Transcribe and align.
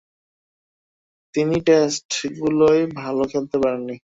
তিনি 1.35 1.55
টেস্টগুলোয় 1.67 2.81
ভালো 2.99 3.23
খেলতে 3.31 3.57
পারেননি। 3.63 3.95